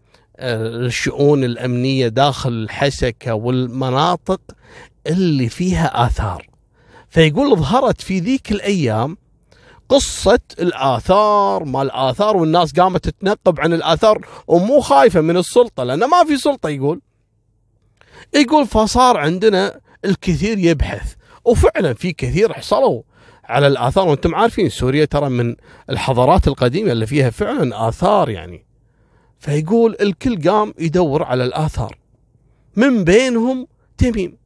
الشؤون 0.41 1.43
الأمنية 1.43 2.07
داخل 2.07 2.49
الحسكه 2.49 3.33
والمناطق 3.33 4.41
اللي 5.07 5.49
فيها 5.49 6.05
آثار. 6.05 6.47
فيقول 7.09 7.57
ظهرت 7.57 8.01
في 8.01 8.19
ذيك 8.19 8.51
الأيام 8.51 9.17
قصة 9.89 10.39
الآثار 10.59 11.63
ما 11.63 11.81
الآثار 11.81 12.37
والناس 12.37 12.73
قامت 12.73 13.03
تتنقب 13.09 13.59
عن 13.59 13.73
الآثار 13.73 14.27
ومو 14.47 14.79
خايفة 14.79 15.21
من 15.21 15.37
السلطة 15.37 15.83
لأن 15.83 15.99
ما 15.99 16.23
في 16.27 16.37
سلطة 16.37 16.69
يقول. 16.69 17.01
يقول 18.33 18.67
فصار 18.67 19.17
عندنا 19.17 19.79
الكثير 20.05 20.57
يبحث 20.57 21.13
وفعلا 21.45 21.93
في 21.93 22.13
كثير 22.13 22.53
حصلوا 22.53 23.01
على 23.45 23.67
الآثار. 23.67 24.07
وأنتم 24.07 24.35
عارفين 24.35 24.69
سوريا 24.69 25.05
ترى 25.05 25.29
من 25.29 25.55
الحضارات 25.89 26.47
القديمة 26.47 26.91
اللي 26.91 27.05
فيها 27.05 27.29
فعلا 27.29 27.87
آثار 27.89 28.29
يعني. 28.29 28.70
فيقول 29.41 29.95
الكل 30.01 30.49
قام 30.49 30.73
يدور 30.79 31.23
على 31.23 31.43
الآثار. 31.43 31.97
من 32.75 33.03
بينهم 33.03 33.67
تميم. 33.97 34.37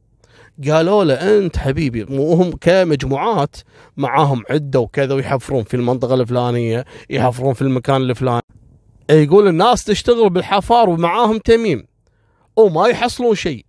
قالوا 0.68 1.04
له 1.04 1.14
أنت 1.14 1.56
حبيبي 1.56 2.02
وهم 2.02 2.52
كمجموعات 2.60 3.56
معاهم 3.96 4.42
عدة 4.50 4.80
وكذا 4.80 5.14
ويحفرون 5.14 5.62
في 5.62 5.74
المنطقة 5.74 6.14
الفلانية 6.14 6.84
يحفرون 7.10 7.54
في 7.54 7.62
المكان 7.62 8.02
الفلاني. 8.02 8.42
يقول 9.10 9.48
الناس 9.48 9.84
تشتغل 9.84 10.30
بالحفار 10.30 10.88
ومعاهم 10.88 11.38
تميم. 11.38 11.86
وما 12.56 12.88
يحصلون 12.88 13.34
شيء. 13.34 13.66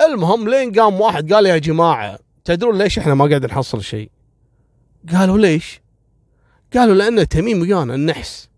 المهم 0.00 0.48
لين 0.48 0.72
قام 0.72 1.00
واحد 1.00 1.32
قال 1.32 1.46
يا 1.46 1.58
جماعة 1.58 2.18
تدرون 2.44 2.78
ليش 2.78 2.98
إحنا 2.98 3.14
ما 3.14 3.24
قاعد 3.24 3.46
نحصل 3.46 3.82
شيء؟ 3.82 4.10
قالوا 5.12 5.38
ليش؟ 5.38 5.80
قالوا 6.74 6.94
لأن 6.94 7.28
تميم 7.28 7.60
ويانا 7.60 7.94
النحس 7.94 8.48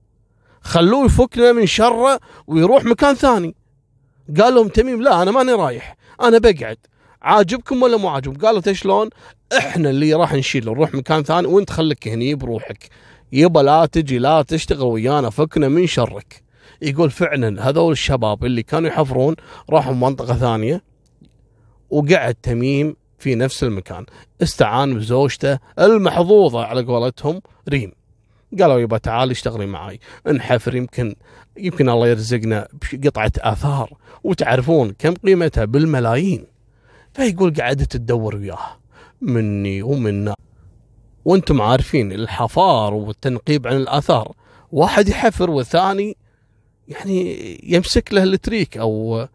خلوه 0.61 1.05
يفكنا 1.05 1.53
من 1.53 1.67
شره 1.67 2.21
ويروح 2.47 2.85
مكان 2.85 3.15
ثاني. 3.15 3.55
قال 4.41 4.55
لهم 4.55 4.69
تميم 4.69 5.03
لا 5.03 5.23
أنا 5.23 5.31
ماني 5.31 5.53
رايح 5.53 5.97
أنا 6.23 6.39
بقعد. 6.39 6.77
عاجبكم 7.23 7.83
ولا 7.83 7.97
مو 7.97 8.09
عاجبكم؟ 8.09 8.47
قالوا 8.47 8.73
شلون 8.73 9.09
إحنا 9.59 9.91
اللي 9.91 10.15
راح 10.15 10.35
نشيل 10.35 10.65
نروح 10.65 10.95
مكان 10.95 11.23
ثاني 11.23 11.47
وانت 11.47 11.71
خليك 11.71 12.09
هني 12.09 12.35
بروحك. 12.35 12.89
يبا 13.33 13.61
لا 13.61 13.87
تجي 13.87 14.19
لا 14.19 14.43
تشتغل 14.43 14.83
ويانا 14.83 15.31
فكنا 15.31 15.69
من 15.69 15.87
شرك. 15.87 16.43
يقول 16.83 17.11
فعلا 17.11 17.69
هذول 17.69 17.93
الشباب 17.93 18.45
اللي 18.45 18.63
كانوا 18.63 18.89
يحفرون 18.89 19.37
راحوا 19.71 19.95
منطقة 19.95 20.35
ثانية 20.35 20.83
وقعد 21.91 22.35
تميم 22.35 22.97
في 23.19 23.35
نفس 23.35 23.65
المكان. 23.65 24.07
استعان 24.43 24.95
بزوجته 24.95 25.59
المحظوظة 25.79 26.65
على 26.65 26.83
قولتهم 26.83 27.41
ريم. 27.69 27.98
قالوا 28.61 28.79
يبا 28.79 28.99
تعال 28.99 29.31
اشتغلي 29.31 29.67
معاي. 29.67 30.01
انحفر 30.27 30.75
يمكن 30.75 31.15
يمكن 31.57 31.89
الله 31.89 32.09
يرزقنا 32.09 32.69
بقطعة 32.93 33.33
آثار. 33.39 33.93
وتعرفون 34.25 34.95
كم 34.99 35.15
قيمتها 35.15 35.65
بالملايين. 35.65 36.47
فيقول 37.13 37.55
قعدت 37.55 37.93
تدور 37.93 38.37
وياه 38.37 38.79
مني 39.21 39.83
ومنا. 39.83 40.35
وأنتم 41.25 41.63
عارفين 41.63 42.13
الحفار 42.13 42.95
والتنقيب 42.95 43.67
عن 43.67 43.77
الآثار. 43.77 44.33
واحد 44.73 45.09
يحفر 45.09 45.51
والثاني 45.51 46.17
يعني 46.89 47.61
يمسك 47.63 48.13
له 48.13 48.23
التريك 48.23 48.79
أو 48.79 49.27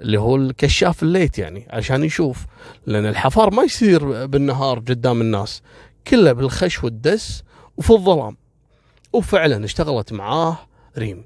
اللي 0.00 0.20
هو 0.20 0.36
الكشاف 0.36 1.02
الليت 1.02 1.38
يعني 1.38 1.66
عشان 1.70 2.04
يشوف. 2.04 2.46
لأن 2.86 3.06
الحفار 3.06 3.54
ما 3.54 3.62
يصير 3.62 4.26
بالنهار 4.26 4.78
قدام 4.78 5.20
الناس. 5.20 5.62
كله 6.06 6.32
بالخش 6.32 6.84
والدس 6.84 7.42
وفي 7.76 7.90
الظلام. 7.90 8.36
وفعلا 9.12 9.64
اشتغلت 9.64 10.12
معاه 10.12 10.58
ريم. 10.98 11.24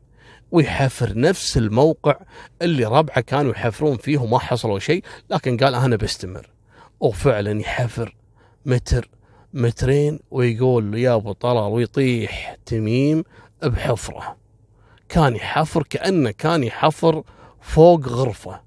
ويحفر 0.51 1.19
نفس 1.19 1.57
الموقع 1.57 2.17
اللي 2.63 2.85
ربعه 2.85 3.21
كانوا 3.21 3.53
يحفرون 3.53 3.97
فيه 3.97 4.19
وما 4.19 4.39
حصلوا 4.39 4.79
شيء 4.79 5.05
لكن 5.31 5.57
قال 5.57 5.75
أنا 5.75 5.97
بستمر. 5.97 6.51
وفعلا 7.01 7.61
يحفر 7.61 8.17
متر 8.67 9.09
مترين 9.55 10.19
ويقول 10.31 10.99
يا 10.99 11.15
أبو 11.15 11.33
طلال 11.33 11.73
ويطيح 11.73 12.57
تميم 12.67 13.25
بحفره. 13.63 14.37
كان 15.09 15.37
يحفر 15.37 15.83
كأنه 15.83 16.31
كان 16.31 16.65
يحفر 16.65 17.23
فوق 17.61 18.09
غرفة 18.09 18.61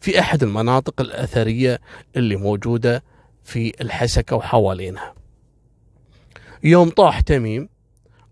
في 0.00 0.20
أحد 0.20 0.42
المناطق 0.42 1.00
الأثرية 1.00 1.80
اللي 2.16 2.36
موجودة 2.36 3.02
في 3.44 3.72
الحسكة 3.80 4.36
وحوالينها. 4.36 5.14
يوم 6.64 6.90
طاح 6.90 7.20
تميم 7.20 7.68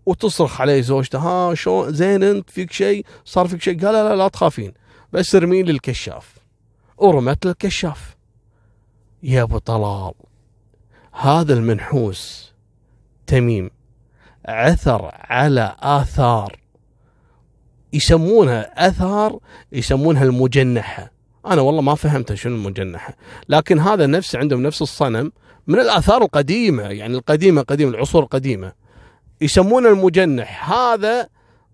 وتصرخ 0.05 0.61
عليه 0.61 0.81
زوجته 0.81 1.19
ها 1.19 1.53
شو 1.53 1.89
زين 1.89 2.23
أنت 2.23 2.49
فيك 2.49 2.71
شيء؟ 2.71 3.05
صار 3.25 3.47
فيك 3.47 3.61
شيء. 3.61 3.85
قال 3.85 3.93
لا 3.93 4.09
لا, 4.09 4.15
لا 4.15 4.27
تخافين 4.27 4.73
بس 5.13 5.35
ارمي 5.35 5.63
لي 5.63 5.71
الكشاف. 5.71 6.35
ورمت 6.97 7.45
له 7.45 7.51
الكشاف. 7.51 8.15
يا 9.23 9.41
أبو 9.41 9.57
طلال 9.57 10.13
هذا 11.11 11.53
المنحوس 11.53 12.53
تميم 13.27 13.69
عثر 14.45 15.11
على 15.13 15.75
آثار 15.79 16.59
يسمونها 17.93 18.87
أثار 18.87 19.39
يسمونها 19.71 20.23
المجنحة. 20.23 21.11
أنا 21.45 21.61
والله 21.61 21.81
ما 21.81 21.95
فهمت 21.95 22.33
شنو 22.33 22.55
المجنحة 22.55 23.17
لكن 23.49 23.79
هذا 23.79 24.05
نفس 24.07 24.35
عندهم 24.35 24.63
نفس 24.63 24.81
الصنم 24.81 25.31
من 25.67 25.79
الآثار 25.79 26.21
القديمة 26.21 26.83
يعني 26.83 27.15
القديمة 27.15 27.61
قديمة 27.61 27.91
العصور 27.91 28.23
القديمة. 28.23 28.80
يسمونه 29.41 29.89
المجنح. 29.89 30.71
هذا 30.71 31.27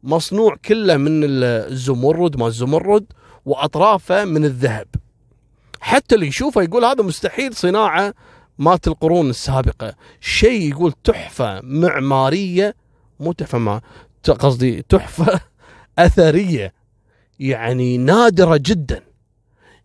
مصنوع 0.04 0.56
كله 0.66 0.98
من 0.98 1.22
الزمرد 1.24 2.38
ما 2.38 2.48
الزمرد 2.48 3.06
وأطرافه 3.46 4.26
من 4.26 4.46
الذهب. 4.46 4.88
حتى 5.80 6.16
اللي 6.16 6.28
يشوفه 6.28 6.62
يقول 6.62 6.86
هذا 6.86 7.04
مستحيل 7.04 7.56
صناعة 7.56 8.14
مات 8.58 8.88
القرون 8.88 9.30
السابقة. 9.30 9.96
شيء 10.22 10.70
يقول 10.70 10.94
تحفة 11.04 11.62
معمارية 11.62 12.76
مو 13.20 13.32
تحفة 13.32 13.82
قصدي 14.40 14.82
تحفة 14.90 15.40
أثرية. 16.00 16.74
يعني 17.40 17.98
نادرة 17.98 18.58
جدا. 18.58 19.04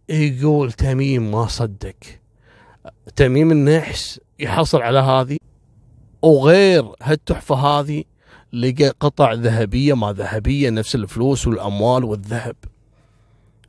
يقول 0.09 0.73
تميم 0.73 1.31
ما 1.31 1.47
صدق. 1.47 1.95
تميم 3.17 3.51
النحس 3.51 4.21
يحصل 4.39 4.83
على 4.83 4.99
هذه. 4.99 5.37
وغير 6.23 6.93
هالتحفة 7.03 7.55
هذه 7.55 8.05
لقى 8.53 8.89
قطع 9.01 9.33
ذهبية 9.33 9.95
ما 9.95 10.13
ذهبية 10.13 10.71
نفس 10.71 10.95
الفلوس 10.95 11.47
والأموال 11.47 12.05
والذهب 12.05 12.57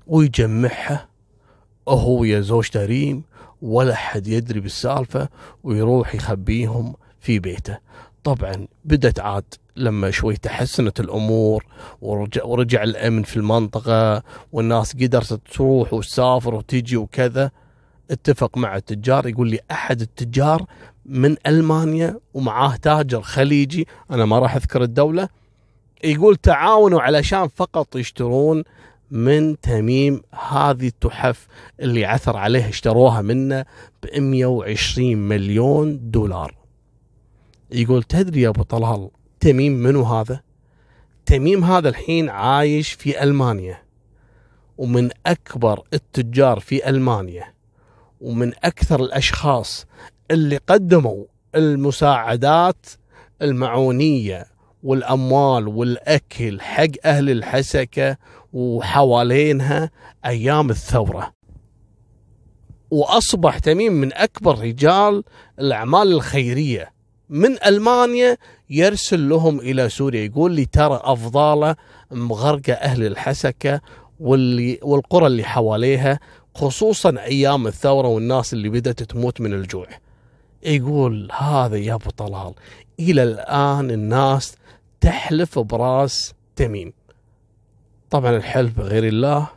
ويجمعها 0.08 1.08
هو 1.90 2.24
يا 2.24 2.42
زوجته 2.42 2.86
ريم 2.86 3.24
ولا 3.62 3.96
حد 3.96 4.28
يدري 4.28 4.60
بالسالفة 4.60 5.30
ويروح 5.64 6.16
يخبيهم 6.16 6.96
في 7.20 7.40
بيته. 7.40 7.78
طبعا 8.24 8.68
بدت 8.86 9.20
عاد 9.20 9.54
لما 9.76 10.12
شوي 10.12 10.36
تحسنت 10.38 11.00
الأمور 11.00 11.66
ورجع, 12.02 12.44
ورجع 12.44 12.84
الأمن 12.84 13.24
في 13.24 13.38
المنطقة 13.38 14.24
والناس 14.52 14.96
قدرت 14.96 15.34
تروح 15.34 15.94
وتسافر 15.94 16.56
وتجي 16.56 16.98
وكذا. 16.98 17.52
اتفق 18.12 18.58
مع 18.58 18.76
التجار 18.76 19.28
يقول 19.28 19.50
لي 19.50 19.60
أحد 19.72 20.02
التجار 20.02 20.66
من 21.06 21.36
ألمانيا 21.48 22.20
ومعاه 22.34 22.76
تاجر 22.76 23.22
خليجي 23.22 23.88
أنا 24.12 24.26
ما 24.26 24.40
راح 24.40 24.56
أذكر 24.56 24.84
الدولة 24.84 25.30
يقول 26.04 26.36
تعاونوا 26.36 27.02
علشان 27.02 27.48
فقط 27.48 27.96
يشترون 27.96 28.64
من 29.12 29.60
تميم 29.60 30.22
هذه 30.50 30.88
التحف 30.88 31.48
اللي 31.80 32.06
عثر 32.06 32.38
عليها 32.38 32.70
اشتروها 32.70 33.22
منه 33.22 33.66
ب 34.04 34.20
120 34.20 35.16
مليون 35.18 36.12
دولار. 36.12 36.56
يقول 37.72 38.04
تدري 38.04 38.42
يا 38.42 38.50
أبو 38.50 38.64
طلال 38.64 39.10
تميم 39.40 39.74
منو 39.74 40.04
هذا؟ 40.04 40.42
تميم 41.26 41.64
هذا 41.64 41.90
الحين 41.90 42.30
عايش 42.30 42.92
في 42.92 43.24
ألمانيا 43.24 43.84
ومن 44.78 45.10
أكبر 45.26 45.84
التجار 45.94 46.60
في 46.60 46.90
ألمانيا 46.90 47.54
ومن 48.22 48.52
أكثر 48.64 49.04
الأشخاص 49.04 49.86
اللي 50.32 50.58
قدموا 50.58 51.26
المساعدات 51.56 52.86
المعونية 53.42 54.46
والأموال 54.84 55.68
والأكل 55.68 56.62
حق 56.62 56.88
أهل 57.06 57.30
الحسكة 57.30 58.18
وحوالينها 58.54 59.90
أيام 60.26 60.70
الثورة 60.70 61.34
وأصبح 62.92 63.58
تميم 63.60 63.94
من 63.94 64.14
أكبر 64.14 64.60
رجال 64.60 65.24
الأعمال 65.60 66.12
الخيرية 66.12 66.94
من 67.30 67.64
ألمانيا 67.66 68.38
يرسل 68.70 69.30
لهم 69.30 69.60
إلى 69.60 69.90
سوريا 69.90 70.26
يقول 70.26 70.52
لي 70.52 70.66
ترى 70.66 71.00
أفضاله 71.04 71.76
مغرقة 72.12 72.74
أهل 72.74 73.06
الحسكة 73.06 73.82
واللي 74.20 74.80
والقرى 74.84 75.28
اللي 75.28 75.44
حواليها 75.44 76.20
خصوصا 76.56 77.16
أيام 77.20 77.68
الثورة 77.68 78.08
والناس 78.08 78.54
اللي 78.54 78.70
بدأت 78.70 79.04
تموت 79.04 79.42
من 79.42 79.54
الجوع. 79.54 79.88
يقول 80.66 81.32
هذا 81.32 81.78
يا 81.78 81.94
أبو 81.94 82.10
طلال 82.10 82.54
إلى 83.00 83.24
الآن 83.24 83.92
الناس 83.92 84.56
تحلف 85.02 85.60
براس 85.60 86.34
تميم. 86.56 86.94
طبعا 88.10 88.36
الحلف 88.36 88.78
بغير 88.78 89.08
الله 89.08 89.48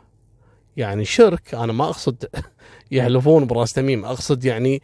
يعني 0.77 1.05
شرك 1.05 1.53
أنا 1.55 1.73
ما 1.73 1.85
أقصد 1.85 2.25
يحلفون 2.91 3.45
براس 3.47 3.73
تميم 3.73 4.05
أقصد 4.05 4.45
يعني 4.45 4.81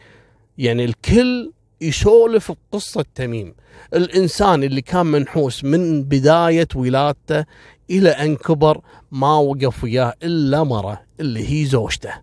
يعني 0.58 0.84
الكل 0.84 1.52
يسولف 1.80 2.52
بقصة 2.52 3.04
تميم 3.14 3.54
الإنسان 3.94 4.62
اللي 4.62 4.80
كان 4.80 5.06
منحوس 5.06 5.64
من 5.64 6.02
بداية 6.02 6.68
ولادته 6.74 7.44
إلى 7.90 8.08
أن 8.10 8.36
كبر 8.36 8.80
ما 9.12 9.36
وقف 9.36 9.84
وياه 9.84 10.14
إلا 10.22 10.62
مرة 10.62 11.02
اللي 11.20 11.48
هي 11.50 11.64
زوجته 11.66 12.14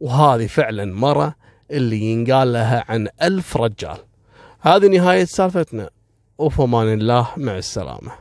وهذه 0.00 0.46
فعلا 0.46 0.84
مرة 0.84 1.34
اللي 1.70 2.00
ينقال 2.00 2.52
لها 2.52 2.84
عن 2.88 3.08
ألف 3.22 3.56
رجال. 3.56 3.98
هذه 4.60 4.86
نهاية 4.86 5.24
سالفتنا. 5.24 5.90
وفمان 6.38 6.92
الله 6.92 7.28
مع 7.36 7.58
السلامة. 7.58 8.12